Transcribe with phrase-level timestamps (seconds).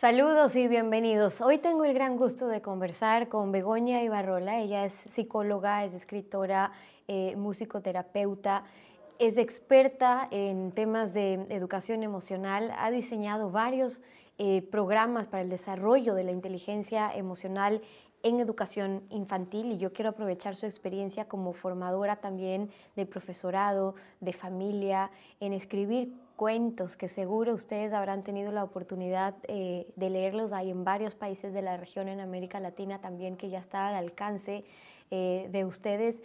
[0.00, 1.42] Saludos y bienvenidos.
[1.42, 4.58] Hoy tengo el gran gusto de conversar con Begoña Ibarrola.
[4.58, 6.72] Ella es psicóloga, es escritora,
[7.06, 8.64] eh, musicoterapeuta,
[9.18, 14.00] es experta en temas de educación emocional, ha diseñado varios
[14.38, 17.82] eh, programas para el desarrollo de la inteligencia emocional
[18.22, 24.32] en educación infantil y yo quiero aprovechar su experiencia como formadora también de profesorado, de
[24.32, 30.54] familia, en escribir cuentos que seguro ustedes habrán tenido la oportunidad eh, de leerlos.
[30.54, 33.94] Hay en varios países de la región, en América Latina también, que ya está al
[33.94, 34.64] alcance
[35.10, 36.22] eh, de ustedes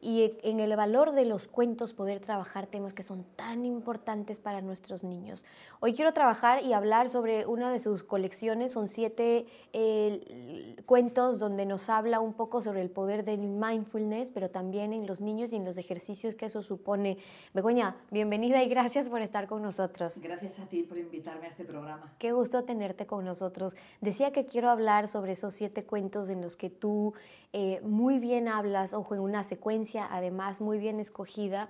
[0.00, 4.60] y en el valor de los cuentos poder trabajar temas que son tan importantes para
[4.60, 5.44] nuestros niños.
[5.80, 11.66] Hoy quiero trabajar y hablar sobre una de sus colecciones, son siete eh, cuentos donde
[11.66, 15.56] nos habla un poco sobre el poder del mindfulness, pero también en los niños y
[15.56, 17.18] en los ejercicios que eso supone.
[17.52, 20.20] Begoña, bienvenida y gracias por estar con nosotros.
[20.22, 22.14] Gracias a ti por invitarme a este programa.
[22.18, 23.76] Qué gusto tenerte con nosotros.
[24.00, 27.14] Decía que quiero hablar sobre esos siete cuentos en los que tú
[27.52, 31.68] eh, muy bien hablas, ojo, en una secuencia además muy bien escogida,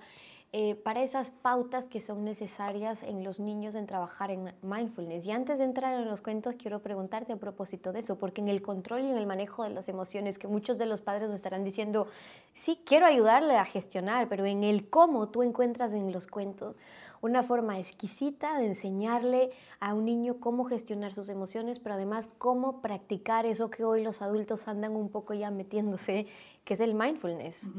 [0.51, 5.27] eh, para esas pautas que son necesarias en los niños en trabajar en mindfulness.
[5.27, 8.49] Y antes de entrar en los cuentos, quiero preguntarte a propósito de eso, porque en
[8.49, 11.35] el control y en el manejo de las emociones, que muchos de los padres nos
[11.35, 12.07] estarán diciendo,
[12.51, 16.79] sí, quiero ayudarle a gestionar, pero en el cómo tú encuentras en los cuentos
[17.21, 22.81] una forma exquisita de enseñarle a un niño cómo gestionar sus emociones, pero además cómo
[22.81, 26.27] practicar eso que hoy los adultos andan un poco ya metiéndose,
[26.63, 27.71] que es el mindfulness.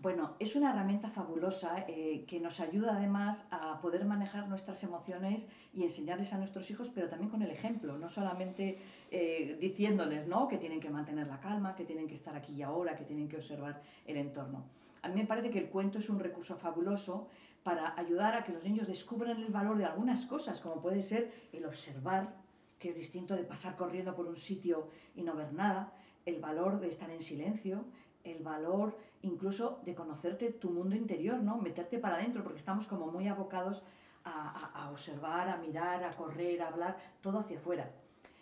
[0.00, 5.48] Bueno, es una herramienta fabulosa eh, que nos ayuda además a poder manejar nuestras emociones
[5.72, 8.78] y enseñarles a nuestros hijos, pero también con el ejemplo, no solamente
[9.10, 10.46] eh, diciéndoles ¿no?
[10.46, 13.28] que tienen que mantener la calma, que tienen que estar aquí y ahora, que tienen
[13.28, 14.66] que observar el entorno.
[15.02, 17.28] A mí me parece que el cuento es un recurso fabuloso
[17.62, 21.32] para ayudar a que los niños descubran el valor de algunas cosas, como puede ser
[21.52, 22.34] el observar,
[22.78, 25.92] que es distinto de pasar corriendo por un sitio y no ver nada,
[26.24, 27.84] el valor de estar en silencio,
[28.24, 31.56] el valor incluso de conocerte tu mundo interior, ¿no?
[31.56, 33.82] Meterte para adentro, porque estamos como muy abocados
[34.24, 37.90] a, observar, a mirar, a correr, a hablar, todo hacia afuera.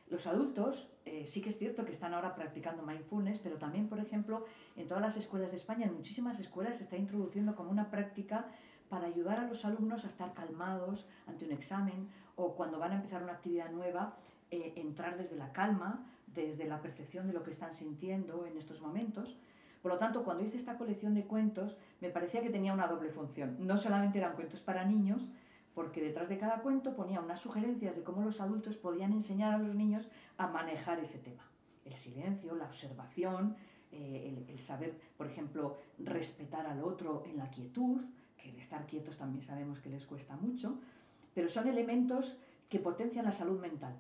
[0.08, 4.00] Los adultos eh, sí que es cierto que están ahora practicando mindfulness, pero también, por
[4.00, 4.44] ejemplo,
[4.74, 8.46] en todas las escuelas de España, en muchísimas escuelas se está introduciendo como una práctica
[8.88, 12.96] para ayudar a los alumnos a estar calmados ante un examen o cuando van a
[12.96, 14.16] empezar una actividad nueva,
[14.50, 18.82] eh, entrar desde la calma, desde la percepción de lo que están sintiendo en estos
[18.82, 19.38] momentos.
[19.82, 23.10] Por lo tanto, cuando hice esta colección de cuentos, me parecía que tenía una doble
[23.10, 23.56] función.
[23.60, 25.28] No solamente eran cuentos para niños,
[25.76, 29.58] porque detrás de cada cuento ponía unas sugerencias de cómo los adultos podían enseñar a
[29.58, 31.42] los niños a manejar ese tema.
[31.84, 33.56] El silencio, la observación,
[33.92, 38.02] eh, el saber, por ejemplo, respetar al otro en la quietud,
[38.42, 40.78] el estar quietos también sabemos que les cuesta mucho,
[41.34, 42.38] pero son elementos
[42.70, 43.98] que potencian la salud mental.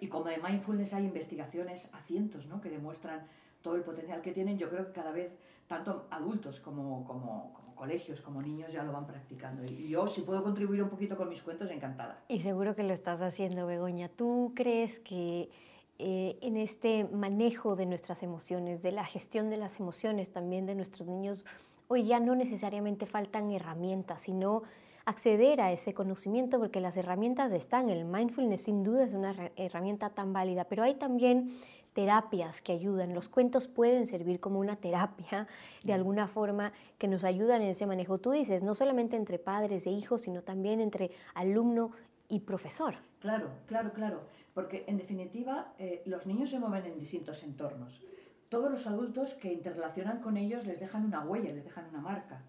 [0.00, 2.60] Y como de mindfulness hay investigaciones a cientos ¿no?
[2.60, 3.28] que demuestran
[3.62, 8.20] todo el potencial que tienen, yo creo que cada vez tanto adultos como, como, colegios,
[8.20, 9.64] como niños ya lo van practicando.
[9.64, 12.24] Y yo, si puedo contribuir un poquito con mis cuentos, encantada.
[12.26, 14.08] Y seguro que lo estás haciendo, Begoña.
[14.08, 15.50] ¿Tú crees que
[15.98, 20.74] eh, en este manejo de nuestras emociones, de la gestión de las emociones también de
[20.74, 21.46] nuestros niños,
[21.88, 24.62] hoy ya no necesariamente faltan herramientas, sino
[25.06, 27.88] acceder a ese conocimiento porque las herramientas están.
[27.88, 31.56] El mindfulness sin duda es una herramienta tan válida, pero hay también
[31.96, 33.14] terapias que ayudan.
[33.14, 35.48] Los cuentos pueden servir como una terapia
[35.82, 38.18] de alguna forma que nos ayudan en ese manejo.
[38.18, 41.92] Tú dices, no solamente entre padres e hijos, sino también entre alumno
[42.28, 42.96] y profesor.
[43.18, 44.20] Claro, claro, claro,
[44.52, 48.02] porque en definitiva eh, los niños se mueven en distintos entornos
[48.48, 52.42] todos los adultos que interrelacionan con ellos les dejan una huella, les dejan una marca,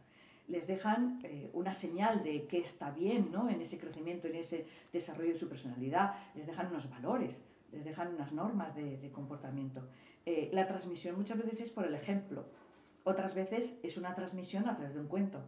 [0.47, 3.49] les dejan eh, una señal de que está bien ¿no?
[3.49, 7.41] en ese crecimiento, en ese desarrollo de su personalidad, les dejan unos valores,
[7.71, 9.81] les dejan unas normas de, comportamiento.
[10.25, 12.45] Eh, la transmisión muchas veces es por el ejemplo,
[13.03, 15.39] otras veces es una transmisión a través de un cuento,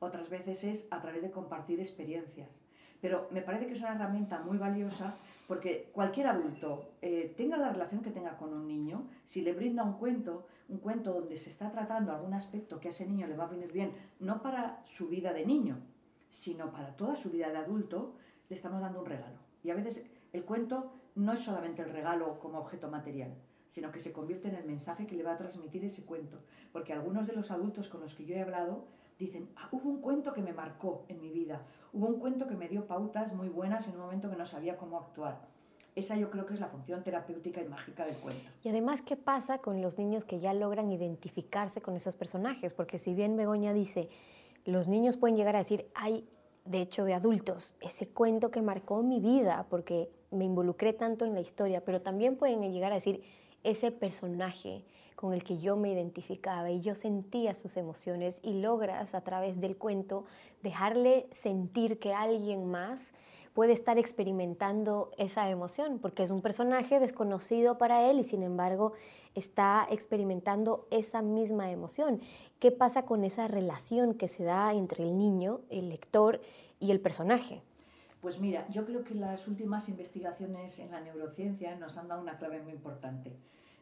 [0.00, 2.62] otras veces es a través de compartir experiencias.
[3.02, 5.16] Pero me parece que es una herramienta muy valiosa
[5.48, 9.82] porque cualquier adulto, eh, tenga la relación que tenga con un niño, si le brinda
[9.82, 13.36] un cuento, un cuento donde se está tratando algún aspecto que a ese niño le
[13.36, 15.80] va a venir bien, no para su vida de niño,
[16.28, 18.14] sino para toda su vida de adulto,
[18.48, 19.36] le estamos dando un regalo.
[19.64, 23.34] Y a veces el cuento no es solamente el regalo como objeto material,
[23.68, 26.38] sino que se convierte en el mensaje que le va a transmitir ese cuento.
[26.72, 28.84] Porque algunos de los adultos con los que yo he hablado
[29.18, 31.62] dicen, ah, hubo un cuento que me marcó en mi vida,
[31.92, 34.76] hubo un cuento que me dio pautas muy buenas en un momento que no sabía
[34.76, 35.48] cómo actuar.
[35.94, 38.50] Esa yo creo que es la función terapéutica y mágica del cuento.
[38.62, 42.72] Y además, ¿qué pasa con los niños que ya logran identificarse con esos personajes?
[42.72, 44.08] Porque si bien Begoña dice,
[44.64, 46.26] los niños pueden llegar a decir, hay,
[46.64, 51.34] de hecho, de adultos, ese cuento que marcó mi vida, porque me involucré tanto en
[51.34, 53.22] la historia, pero también pueden llegar a decir,
[53.64, 54.84] ese personaje
[55.14, 59.60] con el que yo me identificaba y yo sentía sus emociones y logras a través
[59.60, 60.24] del cuento
[60.62, 63.12] dejarle sentir que alguien más
[63.54, 68.94] puede estar experimentando esa emoción, porque es un personaje desconocido para él y sin embargo
[69.34, 72.20] está experimentando esa misma emoción.
[72.58, 76.40] ¿Qué pasa con esa relación que se da entre el niño, el lector
[76.80, 77.62] y el personaje?
[78.22, 82.38] Pues mira, yo creo que las últimas investigaciones en la neurociencia nos han dado una
[82.38, 83.32] clave muy importante.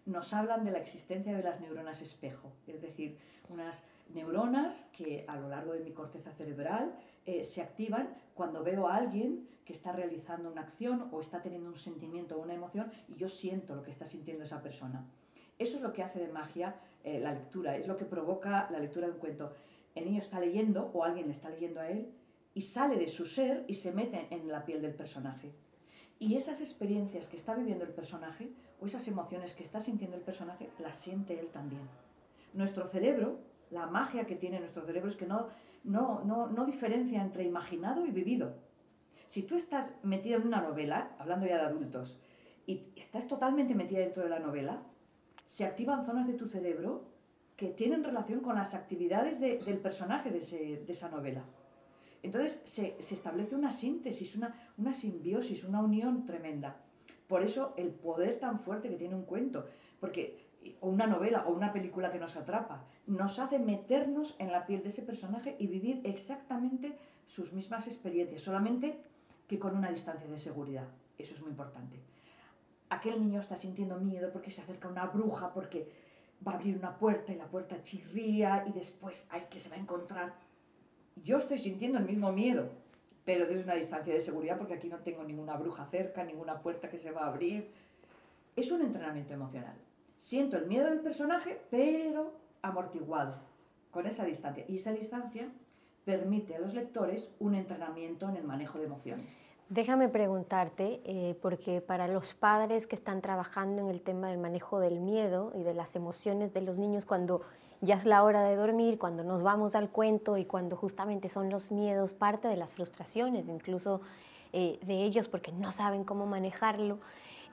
[0.07, 3.19] Nos hablan de la existencia de las neuronas espejo, es decir,
[3.51, 6.95] unas neuronas que a lo largo de mi corteza cerebral
[7.27, 11.69] eh, se activan cuando veo a alguien que está realizando una acción o está teniendo
[11.69, 15.05] un sentimiento o una emoción y yo siento lo que está sintiendo esa persona.
[15.59, 18.79] Eso es lo que hace de magia eh, la lectura, es lo que provoca la
[18.79, 19.53] lectura de un cuento.
[19.95, 22.11] El niño está leyendo o alguien le está leyendo a él
[22.55, 25.53] y sale de su ser y se mete en la piel del personaje.
[26.19, 28.51] Y esas experiencias que está viviendo el personaje
[28.81, 31.83] o esas emociones que está sintiendo el personaje, las siente él también.
[32.53, 33.39] Nuestro cerebro,
[33.71, 35.49] la magia que tiene nuestro cerebro es que no,
[35.85, 38.55] no, no, no diferencia entre imaginado y vivido.
[39.27, 42.19] Si tú estás metido en una novela, hablando ya de adultos,
[42.67, 44.83] y estás totalmente metida dentro de la novela,
[45.47, 47.05] se activan zonas de tu cerebro
[47.57, 50.41] que tienen relación con las actividades del personaje de,
[50.85, 51.45] de esa novela.
[52.23, 56.77] Entonces se, establece una síntesis, una, simbiosis, una unión tremenda.
[57.27, 59.67] Por eso el poder tan fuerte que tiene un cuento,
[60.01, 60.49] porque
[60.81, 64.83] o una novela o una película que nos atrapa, nos hace meternos en la piel
[64.83, 69.01] de ese personaje y vivir exactamente sus mismas experiencias, solamente
[69.47, 70.89] que con una distancia de seguridad.
[71.17, 72.01] Eso es muy importante.
[72.91, 75.89] Aquel niño está sintiendo miedo porque se acerca una bruja, porque
[76.47, 79.77] va a abrir una puerta y la puerta chirría y después hay que se va
[79.77, 80.35] a encontrar
[81.17, 82.69] yo estoy sintiendo el mismo miedo,
[83.25, 86.89] pero desde una distancia de seguridad porque aquí no tengo ninguna bruja cerca, ninguna puerta
[86.89, 87.71] que se va a abrir.
[88.57, 89.77] Es un entrenamiento emocional.
[90.19, 93.37] Siento el miedo del personaje, pero amortiguado,
[93.91, 94.65] con esa distancia.
[94.69, 95.49] Y esa distancia
[96.05, 99.47] permite a los lectores un entrenamiento en el manejo de emociones.
[99.69, 104.81] Déjame preguntarte, eh, porque para los padres que están trabajando en el tema del manejo
[104.81, 107.43] del miedo y de las emociones de los niños cuando
[107.81, 111.51] ya es la hora de dormir, cuando nos vamos al cuento y cuando justamente son
[111.51, 114.01] los miedos parte de las frustraciones, incluso
[114.53, 116.99] eh, de ellos, porque no saben cómo manejarlo.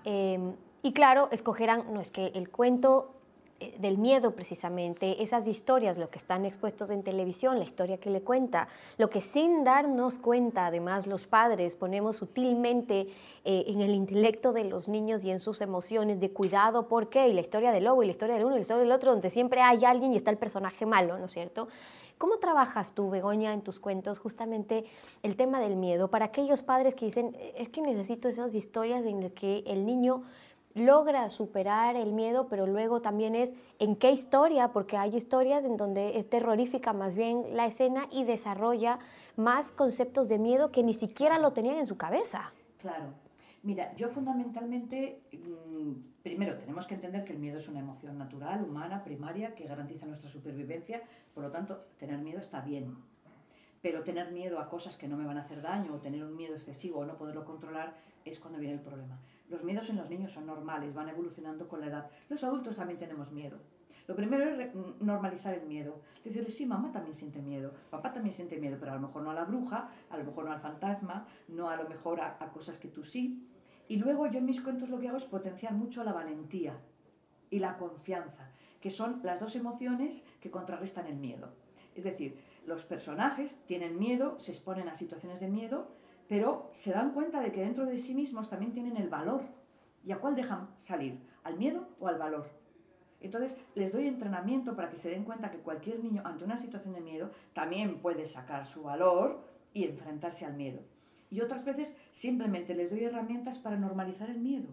[0.04, 3.17] Em, y claro, escogerán, no es que el cuento
[3.80, 8.22] del miedo precisamente, esas historias, lo que están expuestos en televisión, la historia que le
[8.22, 8.68] cuenta,
[8.98, 13.08] lo que sin darnos cuenta, además los padres ponemos sutilmente
[13.46, 17.28] eh, en el intelecto de los niños y en sus emociones de cuidado, ¿por qué?
[17.28, 19.12] Y la historia del lobo y la historia del uno y la historia del otro,
[19.12, 21.68] donde siempre hay alguien y está el personaje malo, ¿no es cierto?
[22.18, 24.86] ¿Cómo trabajas tú, Begoña, en tus cuentos justamente
[25.22, 29.22] el tema del miedo para aquellos padres que dicen, es que necesito esas historias en
[29.22, 30.24] las que el niño
[30.78, 35.78] logra superar el miedo, pero luego también es en qué historia, porque hay historias en
[35.78, 39.00] donde es terrorífica más bien la escena y desarrolla
[39.36, 42.54] más conceptos de miedo que ni siquiera lo tenían en su cabeza.
[42.78, 43.14] Claro.
[43.64, 48.64] Mira, yo fundamentalmente, mm, primero tenemos que entender que el miedo es una emoción natural,
[48.64, 51.02] humana, primaria, que garantiza nuestra supervivencia,
[51.34, 52.96] por lo tanto, tener miedo está bien.
[53.82, 56.36] Pero tener miedo a cosas que no me van a hacer daño o tener un
[56.36, 59.20] miedo excesivo o no poderlo controlar es cuando viene el problema.
[59.50, 62.12] Los miedos en los niños son normales, van evolucionando con la edad.
[62.30, 63.60] Los adultos también tenemos miedo.
[64.08, 66.02] Lo primero es normalizar el miedo.
[66.24, 69.32] Decirles, sí, mamá también siente miedo, papá también siente miedo, pero a lo mejor no
[69.32, 72.78] a la bruja, a lo mejor no al fantasma, no a lo mejor a, cosas
[72.78, 73.46] que tú sí.
[73.90, 76.80] Y luego yo en mis cuentos lo que hago es potenciar mucho la valentía
[77.50, 78.50] y la confianza,
[78.80, 81.54] que son las dos emociones que contrarrestan el miedo.
[81.96, 85.90] Es decir, los personajes tienen miedo, se exponen a situaciones de miedo,
[86.28, 89.42] pero se dan cuenta de que dentro de sí mismos también tienen el valor.
[90.04, 91.20] ¿Y a cuál dejan salir?
[91.44, 92.50] ¿Al miedo o al valor?
[93.20, 96.94] Entonces les doy entrenamiento para que se den cuenta que cualquier niño ante una situación
[96.94, 99.44] de miedo también puede sacar su valor
[99.74, 100.82] y enfrentarse al miedo.
[101.30, 104.68] Y otras veces simplemente les doy herramientas para normalizar el miedo.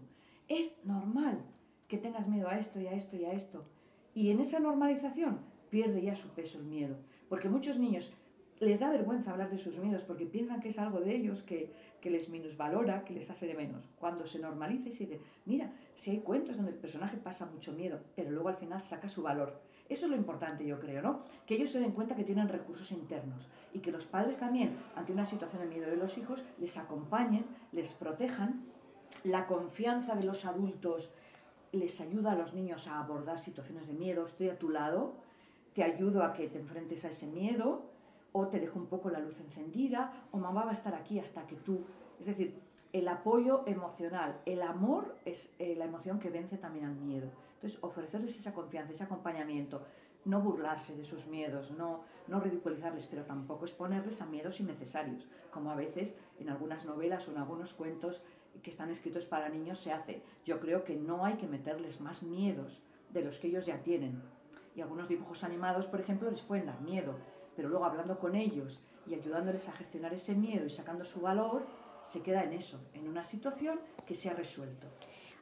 [0.47, 1.43] Es normal
[1.87, 3.65] que tengas miedo a esto y a esto y a esto.
[4.13, 6.97] Y en esa normalización pierde ya su peso el miedo.
[7.27, 8.13] Porque muchos niños
[8.59, 11.73] les da vergüenza hablar de sus miedos porque piensan que es algo de ellos que,
[11.99, 13.89] que les minusvalora, que les hace de menos.
[13.99, 17.73] Cuando se normaliza y se dice, mira, si hay cuentos donde el personaje pasa mucho
[17.73, 19.59] miedo, pero luego al final saca su valor.
[19.87, 21.23] Eso es lo importante, yo creo, ¿no?
[21.45, 25.11] Que ellos se den cuenta que tienen recursos internos y que los padres también, ante
[25.11, 28.65] una situación de miedo de los hijos, les acompañen, les protejan.
[29.23, 31.11] La confianza de los adultos
[31.71, 34.25] les ayuda a los niños a abordar situaciones de miedo.
[34.25, 35.15] Estoy a tu lado,
[35.73, 37.83] te ayudo a que te enfrentes a ese miedo,
[38.37, 41.47] o te dejo un poco la luz encendida, o mamá va a estar aquí hasta
[41.47, 41.85] que tú...
[42.19, 42.59] Es decir,
[42.91, 47.29] el apoyo emocional, el amor es eh, la emoción que vence también al miedo.
[47.53, 49.83] Entonces, ofrecerles esa confianza, ese acompañamiento,
[50.25, 55.71] no burlarse de sus miedos, no, no ridiculizarles, pero tampoco exponerles a miedos innecesarios, como
[55.71, 58.21] a veces en algunas novelas o en algunos cuentos
[58.61, 60.23] que están escritos para niños se hace.
[60.43, 64.21] Yo creo que no hay que meterles más miedos de los que ellos ya tienen.
[64.75, 67.15] Y algunos dibujos animados, por ejemplo, les pueden dar miedo,
[67.55, 71.65] pero luego hablando con ellos y ayudándoles a gestionar ese miedo y sacando su valor,
[72.01, 74.87] se queda en eso, en una situación que se ha resuelto.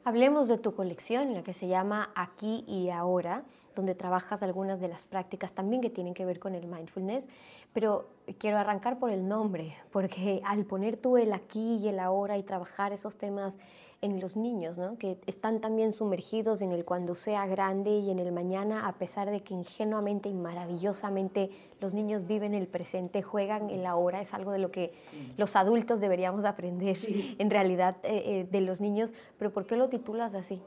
[0.04, 3.44] Hablemos de tu colección, la que se llama Aquí y Ahora,
[3.74, 7.26] donde trabajas algunas de las prácticas también que tienen que ver con el mindfulness,
[7.72, 12.38] pero quiero arrancar por el nombre, porque al poner tú el aquí y el ahora
[12.38, 13.58] y trabajar esos temas
[14.04, 14.98] en los niños, ¿no?
[14.98, 19.30] que están también sumergidos en el cuando sea grande y en el mañana, a pesar
[19.30, 21.48] de que ingenuamente y maravillosamente
[21.80, 24.92] los niños viven el presente, juegan el ahora, es algo de lo que
[25.38, 26.94] los adultos deberíamos aprender
[27.38, 30.60] en realidad eh, eh, de los niños, pero ¿por qué lo titulas así?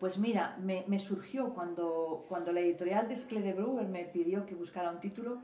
[0.00, 4.44] Pues mira, me, me surgió cuando, cuando la editorial de Skle de Brewer me pidió
[4.44, 5.38] que buscara un título,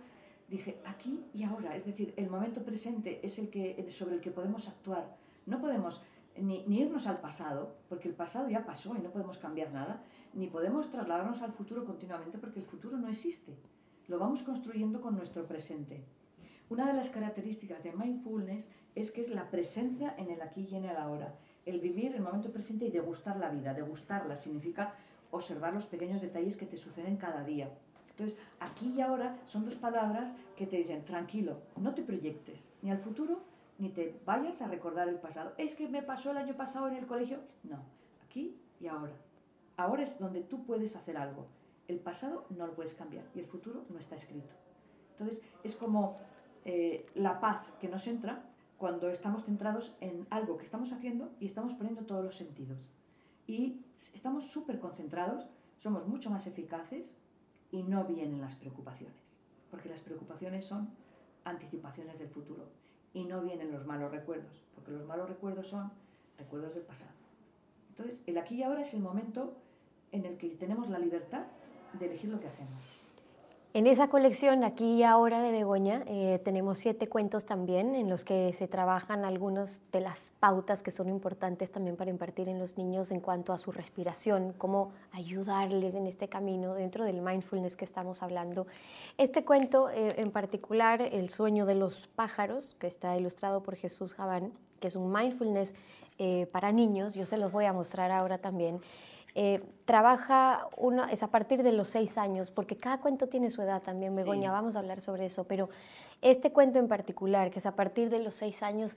[0.49, 4.33] dije aquí y ahora, es decir, el momento presente es el que, sobre el que
[4.33, 5.17] podemos actuar.
[5.47, 6.03] No podemos
[6.41, 10.03] ni, irnos al pasado, porque el pasado ya pasó y no podemos cambiar nada,
[10.35, 13.57] ni podemos trasladarnos al futuro continuamente porque el futuro no existe.
[14.09, 16.05] Lo vamos construyendo con nuestro presente.
[16.69, 20.77] Una de las características de mindfulness es que es la presencia en el aquí y
[20.77, 21.35] en el ahora.
[21.67, 23.75] El vivir el momento presente y degustar la vida.
[23.75, 24.95] Degustarla significa
[25.31, 27.71] observar los pequeños detalles que te suceden cada día.
[28.11, 32.91] Entonces, aquí y ahora son dos palabras que te dicen, tranquilo, no te proyectes ni
[32.91, 33.43] al futuro
[33.83, 35.55] ni te vayas a recordar el pasado.
[35.59, 37.41] Es que me pasó el año pasado en el colegio.
[37.65, 37.83] No,
[38.25, 39.17] aquí y ahora.
[39.77, 41.49] Ahora es donde tú puedes hacer algo.
[41.89, 44.55] El pasado no lo puedes cambiar y el futuro no está escrito.
[45.11, 46.17] Entonces es como
[46.65, 48.45] eh, la paz que nos entra
[48.79, 52.79] cuando estamos centrados en algo que estamos haciendo y estamos poniendo todos los sentidos.
[53.49, 53.85] Y
[54.15, 55.49] estamos súper concentrados,
[55.79, 57.17] somos mucho más eficaces
[57.73, 59.41] y no vienen las preocupaciones,
[59.73, 60.89] porque las preocupaciones son
[61.45, 62.82] anticipaciones del futuro
[63.15, 65.91] y no vienen los malos recuerdos, porque los malos recuerdos son
[66.39, 67.13] recuerdos del pasado.
[67.91, 69.55] Entonces, el aquí y ahora es el momento
[70.13, 71.47] en el que tenemos la libertad
[71.99, 73.02] de elegir lo que hacemos.
[73.75, 78.23] En esa colección, aquí y ahora de Begoña, eh, tenemos siete cuentos también en los
[78.23, 82.77] que se trabajan algunas de las pautas que son importantes también para impartir en los
[82.77, 87.87] niños en cuanto a su respiración, cómo ayudarles en este camino dentro del mindfulness que
[87.87, 88.67] estamos hablando.
[89.17, 94.13] Este cuento eh, en particular, El sueño de los pájaros, que está ilustrado por Jesús
[94.13, 95.73] Javán, que es un mindfulness
[96.19, 98.83] eh, para niños, yo se los voy a mostrar ahora también.
[99.35, 103.63] Eh, trabaja uno, es a partir de los seis años, porque cada cuento tiene su
[103.63, 105.71] edad también, Begoña, vamos a hablar sobre eso, pero
[106.21, 108.97] este cuento en particular, que es a partir de los seis años,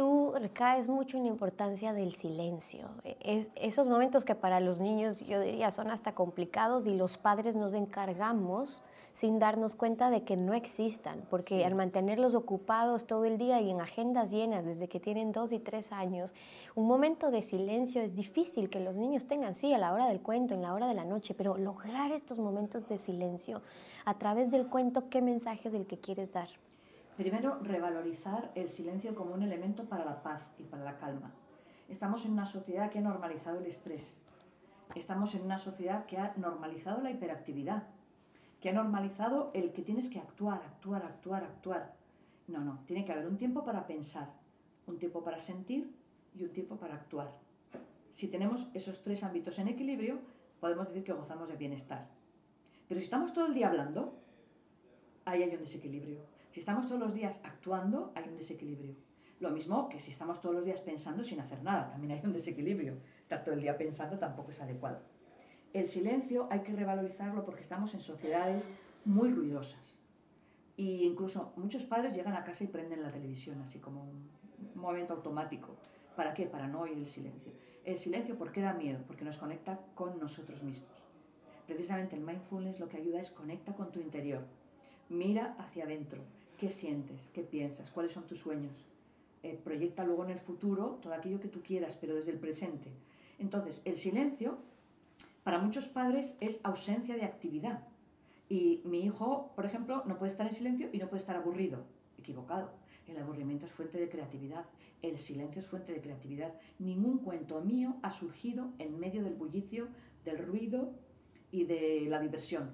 [0.00, 2.88] tú recaes mucho en la importancia del silencio.
[3.20, 7.54] Es, esos momentos que para los niños yo diría son hasta complicados y los padres
[7.54, 13.36] nos encargamos sin darnos cuenta de que no existan, porque al mantenerlos ocupados todo el
[13.36, 16.32] día y en agendas llenas desde que tienen dos y tres años,
[16.74, 20.22] un momento de silencio es difícil que los niños tengan, sí, a la hora del
[20.22, 23.60] cuento, en la hora de la noche, pero lograr estos momentos de silencio
[24.06, 26.48] a través del cuento, ¿qué mensaje es el que quieres dar?
[27.20, 31.34] Primero, revalorizar el silencio como un elemento para la paz y para la calma.
[31.86, 34.22] Estamos en una sociedad que ha normalizado el estrés.
[34.94, 37.82] Estamos en una sociedad que ha normalizado la hiperactividad,
[38.58, 41.94] que ha normalizado el que tienes que actuar, actuar, actuar, actuar.
[42.48, 44.32] No, no, tiene que haber un tiempo para pensar,
[44.86, 45.94] un tiempo para sentir
[46.34, 47.36] y un tiempo para actuar.
[48.10, 50.20] Si tenemos esos tres ámbitos en equilibrio,
[50.58, 52.08] podemos decir que gozamos de bienestar.
[52.88, 54.14] Pero si estamos todo el día hablando,
[55.26, 56.39] ahí hay un desequilibrio.
[56.50, 58.96] Si estamos todos los días actuando, hay un desequilibrio.
[59.38, 62.32] Lo mismo que si estamos todos los días pensando sin hacer nada, también hay un
[62.32, 62.98] desequilibrio.
[63.22, 65.00] Estar todo el día pensando tampoco es adecuado.
[65.72, 68.68] El silencio hay que revalorizarlo porque estamos en sociedades
[69.04, 70.02] muy ruidosas.
[70.76, 74.28] Y incluso muchos padres llegan a casa y prenden la televisión, así como un
[74.74, 75.76] momento automático.
[76.16, 76.46] ¿Para qué?
[76.46, 77.52] Para no oír el silencio.
[77.84, 79.04] El silencio, ¿por qué da miedo?
[79.06, 80.90] Porque nos conecta con nosotros mismos.
[81.68, 84.44] Precisamente el mindfulness lo que ayuda es conecta con tu interior.
[85.08, 86.24] Mira hacia adentro.
[86.60, 87.30] ¿Qué sientes?
[87.32, 87.88] ¿Qué piensas?
[87.88, 88.84] ¿Cuáles son tus sueños?
[89.42, 92.90] Eh, proyecta luego en el futuro todo aquello que tú quieras, pero desde el presente.
[93.38, 94.58] Entonces, el silencio
[95.42, 97.88] para muchos padres es ausencia de actividad.
[98.50, 101.86] Y mi hijo, por ejemplo, no puede estar en silencio y no puede estar aburrido.
[102.18, 102.72] Equivocado.
[103.06, 104.66] El aburrimiento es fuente de creatividad.
[105.00, 106.52] El silencio es fuente de creatividad.
[106.78, 109.88] Ningún cuento mío ha surgido en medio del bullicio,
[110.26, 110.92] del ruido
[111.50, 112.72] y de la diversión.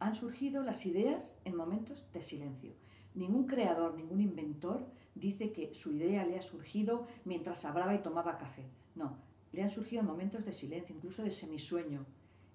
[0.00, 2.74] Han surgido las ideas en momentos de silencio.
[3.14, 8.38] Ningún creador, ningún inventor dice que su idea le ha surgido mientras hablaba y tomaba
[8.38, 8.64] café.
[8.94, 9.16] No,
[9.52, 12.06] le han surgido en momentos de silencio, incluso de semisueño,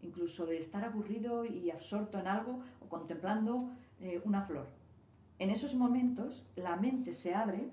[0.01, 4.67] incluso de estar aburrido y absorto en algo o contemplando eh, una flor.
[5.39, 7.69] En esos momentos la mente se abre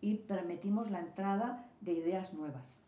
[0.00, 2.80] y permitimos la entrada de ideas nuevas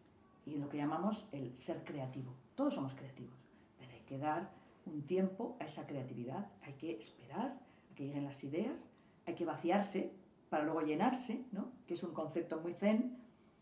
[0.45, 2.35] y lo que llamamos el ser creativo.
[2.55, 3.37] Todos somos creativos,
[3.79, 4.51] pero hay que dar
[4.87, 7.59] un tiempo a esa creatividad, hay que esperar
[7.91, 8.89] a que lleguen las ideas,
[9.29, 10.13] hay que vaciarse
[10.49, 11.71] para luego llenarse, ¿no?
[11.87, 13.17] que es un concepto muy zen,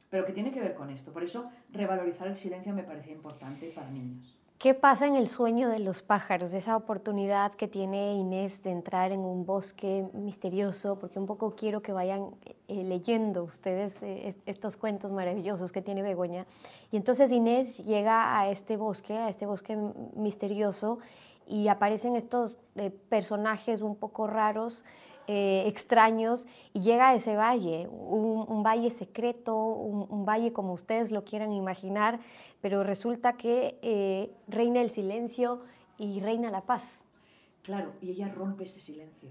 [0.09, 1.13] pero que tiene que ver con esto.
[1.13, 4.37] Por eso revalorizar el silencio me parecía importante para niños.
[4.59, 6.55] ¿Qué pasa en el sueño de los pájaros?
[6.55, 11.83] Esa oportunidad que tiene Inés de entrar en un bosque misterioso, porque un poco quiero
[11.83, 12.31] que vayan
[12.67, 16.47] eh, leyendo ustedes eh, estos cuentos maravillosos que tiene Begoña.
[16.91, 19.77] Y entonces Inés llega a este bosque, a este bosque
[20.15, 21.01] misterioso,
[21.47, 24.85] y aparecen estos eh, personajes un poco raros
[25.29, 31.25] eh, extraños y llega a ese valle, un, valle secreto, un, valle como ustedes lo
[31.25, 32.21] quieran imaginar,
[32.61, 35.63] pero resulta que eh, reina el silencio
[35.99, 36.83] y reina la paz.
[37.63, 39.31] Claro, y ella rompe ese silencio,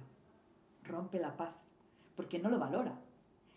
[0.83, 1.55] rompe la paz,
[2.17, 2.99] porque no lo valora.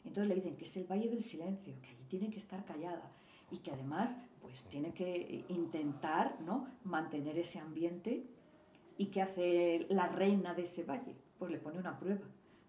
[0.04, 3.10] Entonces le dicen que es el valle del silencio, que allí tiene que estar callada
[3.50, 6.68] y que además pues tiene que intentar ¿no?
[6.84, 8.24] mantener ese ambiente
[8.98, 12.26] y que hace la reina de ese valle pues le pone una prueba.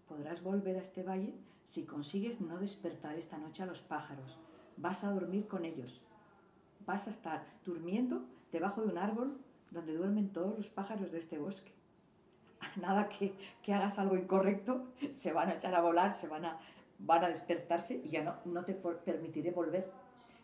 [0.08, 1.34] Podrás volver a este valle
[1.64, 4.38] si consigues no despertar esta noche a los pájaros.
[4.76, 6.00] Vas a dormir con ellos.
[6.86, 9.38] Vas a estar durmiendo debajo de un árbol
[9.70, 11.72] donde duermen todos los pájaros de este bosque.
[12.76, 16.58] Nada que, que hagas algo incorrecto, se van a echar a volar, se van a,
[16.98, 19.90] van a despertarse y ya no, no te permitiré volver.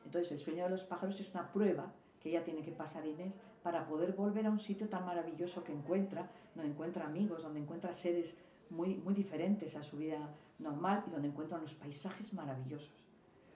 [0.05, 1.93] Entonces el sueño de los pájaros es una prueba
[2.27, 5.73] que ella tiene que pasar Inés para poder volver a un sitio tan maravilloso que
[5.73, 8.37] encuentra, donde encuentra amigos, donde encuentra seres
[8.69, 13.07] muy, muy diferentes a su vida normal y donde encuentra unos paisajes maravillosos.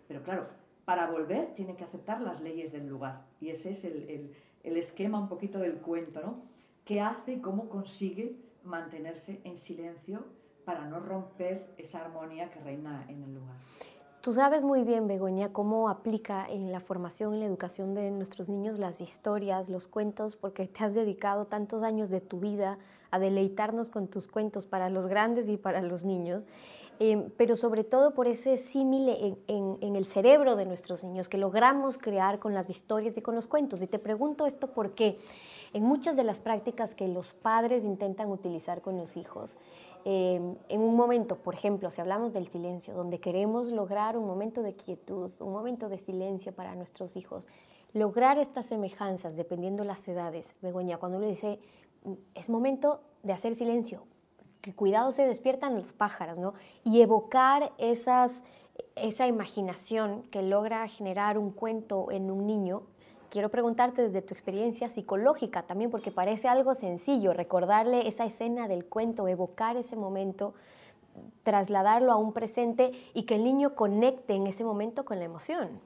[0.06, 0.46] Pero claro,
[0.85, 4.76] para volver tiene que aceptar las leyes del lugar y ese es el, el, el
[4.76, 6.42] esquema un poquito del cuento, ¿no?
[6.85, 10.26] ¿Qué hace y cómo consigue mantenerse en silencio
[10.64, 13.56] para no romper esa armonía que reina en el lugar?
[14.20, 18.50] Tú sabes muy bien, Begoña, cómo aplica en la formación, en la educación de nuestros
[18.50, 22.76] niños las historias, los cuentos, porque te has dedicado tantos años de tu vida
[23.11, 26.44] a deleitarnos con tus cuentos para los grandes y para los niños,
[27.00, 29.08] eh, pero sobre todo por ese símil
[29.48, 33.48] en, el cerebro de nuestros niños que logramos crear con las historias y con los
[33.48, 33.82] cuentos.
[33.82, 35.18] Y te pregunto esto porque
[35.72, 39.58] en muchas de las prácticas que los padres intentan utilizar con los hijos,
[40.04, 44.62] Em, en un momento, por ejemplo, si hablamos del silencio, donde queremos lograr un momento
[44.62, 47.48] de quietud, un momento de silencio para nuestros hijos,
[47.92, 50.54] lograr estas semejanzas dependiendo las edades.
[50.62, 51.60] Begoña, cuando uno dice,
[52.04, 54.04] mm, es momento de hacer silencio,
[54.61, 56.55] que cuidado se despiertan los pájaros, ¿no?
[56.85, 58.44] Y evocar esas,
[58.96, 62.83] esa imaginación que logra generar un cuento en un niño
[63.31, 68.85] quiero preguntarte desde tu experiencia psicológica también, porque parece algo sencillo, recordarle esa escena del
[68.85, 70.53] cuento, evocar ese momento,
[71.42, 75.81] trasladarlo a un presente y que el niño conecte en ese momento con la emoción.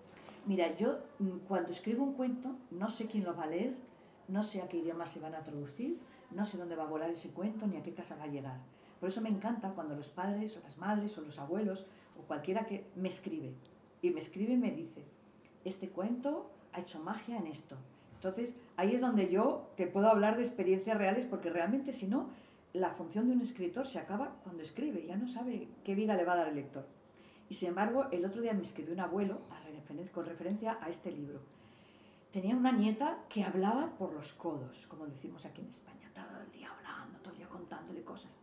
[0.47, 3.75] Mira, yo mm, cuando escribo un cuento no sé quién lo va a leer,
[4.29, 5.99] no sé a qué idioma se van a traducir,
[6.35, 8.61] no sé dónde va a volar ese cuento ni a qué casa va a llegar.
[9.01, 11.87] Por eso me encanta cuando los padres o las madres o los abuelos
[12.19, 13.55] o cualquiera que me escribe
[14.03, 15.05] y me escribe y me dice,
[15.65, 17.77] este cuento ha hecho magia en esto.
[18.17, 22.31] Entonces, ahí es donde yo te puedo hablar de experiencias reales, porque realmente si no,
[22.73, 26.25] la función de un escritor se acaba cuando escribe, ya no sabe qué vida le
[26.25, 26.87] va a dar el lector.
[27.49, 29.39] Y sin embargo, el otro día me escribió un abuelo
[30.13, 31.41] con referencia a este libro.
[32.35, 36.51] Tenía una nieta que hablaba por los codos, como decimos aquí en España, todo el
[36.51, 38.41] día hablando, todo el día contándole cosas.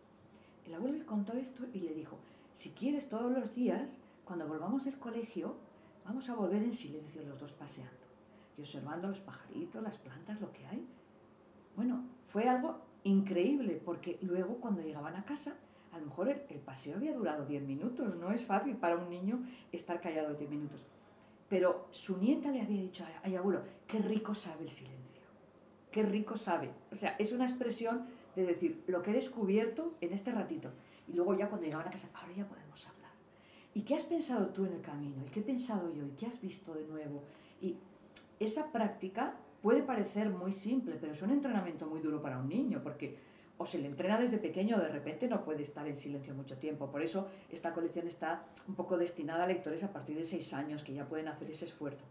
[0.65, 2.17] El abuelo le contó esto y le dijo,
[2.53, 5.57] si quieres todos los días, cuando volvamos del colegio,
[6.05, 8.07] vamos a volver en silencio los dos paseando
[8.57, 10.87] y observando los pajaritos, las plantas, lo que hay.
[11.75, 15.57] Bueno, fue algo increíble porque luego cuando llegaban a casa
[15.91, 19.43] A lo mejor el, paseo había durado 10 minutos, no es fácil para un niño
[19.73, 20.85] estar callado 10 minutos.
[21.51, 25.21] Pero su nieta le había dicho, ay abuelo, qué rico sabe el silencio,
[25.91, 26.71] qué rico sabe.
[26.93, 28.05] O sea, es una expresión
[28.37, 30.71] de decir, lo que he descubierto en este ratito.
[31.09, 33.11] Y luego ya cuando llegaban a casa, ahora ya podemos hablar.
[33.73, 35.25] ¿Y qué has pensado tú en el camino?
[35.27, 36.05] ¿Y qué he pensado yo?
[36.05, 37.21] ¿Y qué has visto de nuevo?
[37.61, 37.75] Y
[38.39, 42.79] esa práctica puede parecer muy simple, pero es un entrenamiento muy duro para un niño,
[42.81, 43.17] porque
[43.61, 46.89] o se le entrena desde pequeño de repente no puede estar en silencio mucho tiempo.
[46.89, 50.83] Por eso esta colección está un poco destinada a lectores a partir de seis años,
[50.83, 52.03] que ya pueden hacer ese esfuerzo.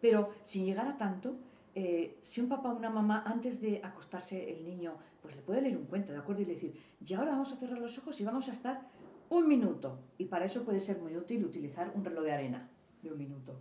[0.00, 1.36] Pero si llegara tanto,
[1.74, 5.60] eh, si un papá o una mamá antes de acostarse el niño, pues le puede
[5.60, 6.40] leer un cuento, ¿de acuerdo?
[6.40, 8.80] Y le decir, y ahora vamos a cerrar los ojos y vamos a estar
[9.28, 9.98] un minuto.
[10.16, 12.70] Y para eso puede ser muy útil utilizar un reloj de arena
[13.02, 13.60] de un minuto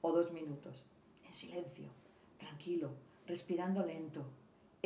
[0.00, 0.84] o dos minutos,
[1.24, 1.90] en silencio,
[2.38, 2.92] tranquilo,
[3.26, 4.24] respirando lento.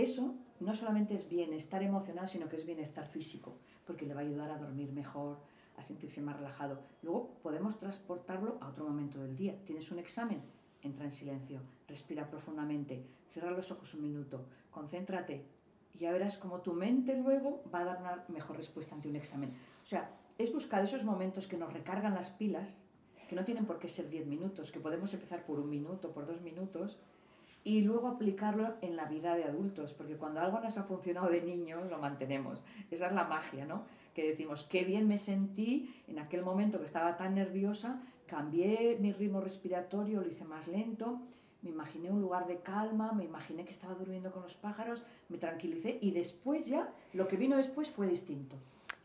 [0.00, 4.24] Eso no solamente es bienestar emocional, sino que es bienestar físico, porque le va a
[4.24, 5.36] ayudar a dormir mejor,
[5.76, 6.80] a sentirse más relajado.
[7.02, 9.62] Luego podemos transportarlo a otro momento del día.
[9.66, 10.40] Tienes un examen,
[10.80, 15.44] entra en silencio, respira profundamente, cierra los ojos un minuto, concéntrate
[15.92, 19.16] y ya verás cómo tu mente luego va a dar una mejor respuesta ante un
[19.16, 19.50] examen.
[19.82, 22.86] O sea, es buscar esos momentos que nos recargan las pilas,
[23.28, 26.26] que no tienen por qué ser 10 minutos, que podemos empezar por un minuto, por
[26.26, 26.98] dos minutos,
[27.62, 31.42] y luego aplicarlo en la vida de adultos, porque cuando algo nos ha funcionado de
[31.42, 32.62] niños, lo mantenemos.
[32.90, 33.84] Esa es la magia, ¿no?
[34.14, 39.12] Que decimos, qué bien me sentí en aquel momento que estaba tan nerviosa, cambié mi
[39.12, 41.20] ritmo respiratorio, lo hice más lento,
[41.62, 45.36] me imaginé un lugar de calma, me imaginé que estaba durmiendo con los pájaros, me
[45.36, 48.56] tranquilicé y después ya, lo que vino después fue distinto.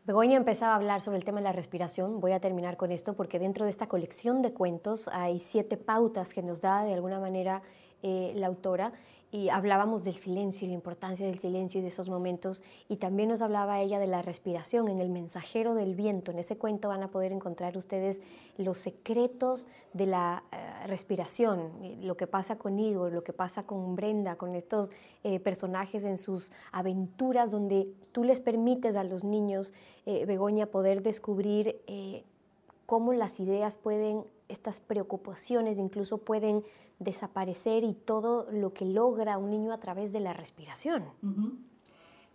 [0.06, 2.22] Begoña empezaba a hablar sobre el tema de la respiración.
[2.22, 6.32] Voy a terminar con esto porque dentro de esta colección de cuentos hay siete pautas
[6.32, 7.64] que nos da de alguna manera
[8.08, 8.94] eh, la autora
[9.32, 13.30] y hablábamos del silencio y la importancia del silencio y de esos momentos y también
[13.30, 16.30] nos hablaba ella de la respiración en el mensajero del viento.
[16.30, 18.22] En ese cuento van a poder encontrar ustedes
[18.60, 23.96] los secretos de la eh, respiración, lo que pasa con Igor, lo que pasa con
[23.96, 24.92] Brenda, con estos
[25.24, 29.74] eh, personajes en sus aventuras donde tú les permites a los niños,
[30.06, 31.82] Begoña, poder descubrir
[32.86, 36.64] cómo las ideas pueden, estas preocupaciones incluso pueden
[37.00, 41.04] desaparecer y todo lo que logra un niño a través de la respiración.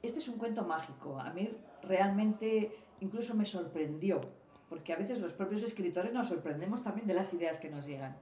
[0.02, 1.18] Este es un cuento mágico.
[1.18, 1.50] A mí
[1.82, 4.20] realmente incluso me sorprendió,
[4.68, 8.16] porque a veces los propios escritores nos sorprendemos también de las ideas que nos llegan.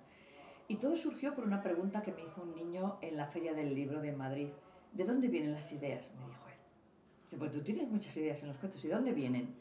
[0.69, 3.75] Y todo surgió por una pregunta que me hizo un niño en la Feria del
[3.75, 4.49] Libro de Madrid.
[4.93, 6.12] ¿De dónde vienen las ideas?
[6.19, 7.38] Me dijo él.
[7.38, 9.55] pues tú tienes muchas ideas en los cuentos, ¿y dónde vienen?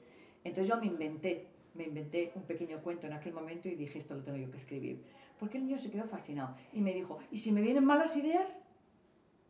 [0.44, 4.16] Entonces yo me inventé, me inventé un pequeño cuento en aquel momento y dije, esto
[4.16, 5.04] lo tengo yo que escribir
[5.40, 8.60] porque el niño se quedó fascinado y me dijo, ¿y si me vienen malas ideas?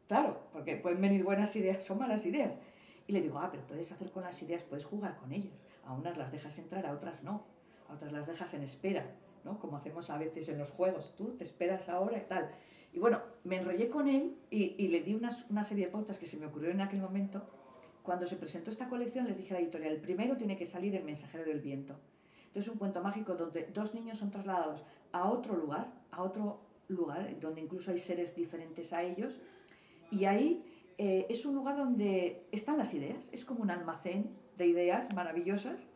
[0.08, 2.58] Claro, porque pueden venir buenas ideas o malas ideas.
[3.08, 5.66] Y le digo, ah, pero puedes hacer con las ideas, puedes jugar con ellas.
[5.86, 7.46] A unas las dejas entrar, a otras no.
[7.90, 9.60] A otras las dejas en espera, ¿no?
[9.60, 11.16] Como hacemos a veces en los juegos.
[11.16, 12.50] Tú te esperas ahora y tal.
[12.92, 16.26] Y bueno, me enrollé con él y, le di una, una serie de pautas que
[16.26, 17.46] se me ocurrieron en aquel momento.
[18.04, 20.96] Cuando se presentó esta colección, les dije a la editorial, el primero tiene que salir
[20.96, 21.98] El mensajero del viento.
[22.48, 27.40] Entonces, un cuento mágico donde dos niños son trasladados a otro lugar, a otro lugar
[27.40, 29.40] donde incluso hay seres diferentes a ellos.
[30.10, 30.64] Y ahí
[30.98, 35.88] eh, es un lugar donde están las ideas, es como un almacén de ideas maravillosas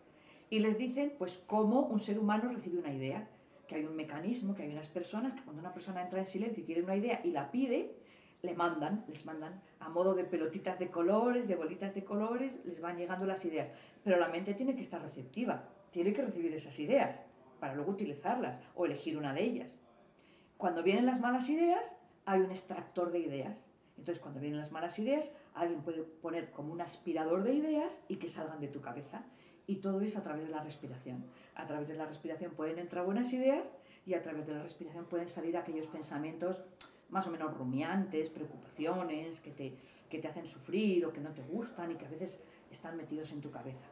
[0.49, 3.27] y les dicen pues cómo un ser humano recibe una idea,
[3.67, 6.61] que hay un mecanismo, que hay unas personas que cuando una persona entra en silencio
[6.61, 7.95] y quiere una idea y la pide,
[8.41, 12.81] le mandan, les mandan a modo de pelotitas de colores, de bolitas de colores, les
[12.81, 13.71] van llegando las ideas.
[14.03, 17.21] Pero la mente tiene que estar receptiva, tiene que recibir esas ideas
[17.59, 19.79] para luego utilizarlas o elegir una de ellas.
[20.57, 23.69] Cuando vienen las malas ideas, hay un extractor de ideas.
[23.97, 28.15] Entonces, cuando vienen las malas ideas, alguien puede poner como un aspirador de ideas y
[28.15, 29.23] que salgan de tu cabeza.
[29.67, 31.23] Y todo es a través de la respiración.
[31.55, 33.71] A través de la respiración pueden entrar buenas ideas
[34.05, 36.63] y a través de la respiración pueden salir aquellos pensamientos
[37.09, 39.75] más o menos rumiantes, preocupaciones que te,
[40.09, 42.39] que te hacen sufrir o que no te gustan y que a veces
[42.71, 43.85] están metidos en tu cabeza.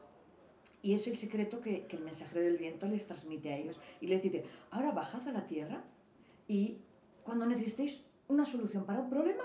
[0.81, 3.79] Y es el secreto que, el mensajero del viento les transmite a ellos.
[4.01, 5.83] Y les dice, ahora bajad a la tierra
[6.47, 6.77] y
[7.23, 9.43] cuando necesitéis una solución para un problema,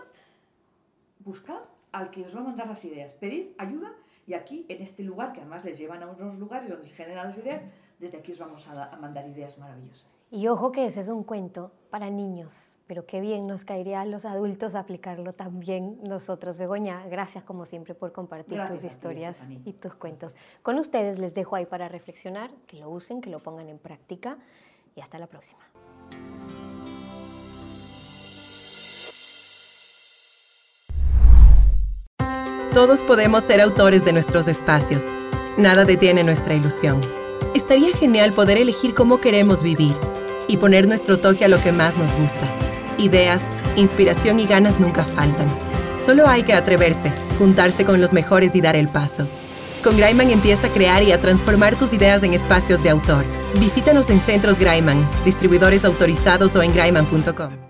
[1.21, 3.95] buscad al que os va a mandar las ideas, pedid ayuda
[4.27, 7.27] y aquí, en este lugar, que además les llevan a unos lugares donde se generan
[7.27, 7.65] las ideas,
[8.05, 10.07] desde aquí os vamos a, mandar ideas maravillosas.
[10.31, 14.05] Y ojo que ese es un cuento para niños, pero qué bien nos caería a
[14.05, 16.59] los adultos aplicarlo también nosotros.
[16.59, 20.37] Begoña, gracias como siempre por compartir tus historias y tus cuentos.
[20.63, 24.39] Con ustedes les dejo ahí para reflexionar, que lo usen, que lo pongan en práctica
[24.95, 25.61] y hasta la próxima.
[32.73, 35.15] Todos podemos ser autores de nuestros espacios
[35.57, 37.24] nada detiene nuestra ilusión.
[37.55, 39.97] Estaría genial poder elegir cómo queremos vivir
[40.49, 42.53] y poner nuestro toque a lo que más nos gusta.
[42.99, 43.43] Ideas,
[43.77, 45.47] inspiración y ganas nunca faltan.
[45.97, 49.29] Solo hay que atreverse, juntarse con los mejores y dar el paso.
[49.85, 53.25] Con Graiman empieza a crear y a transformar tus ideas en espacios de autor.
[53.61, 57.64] Visítanos en Centros Graiman, distribuidores autorizados o en graiman.com.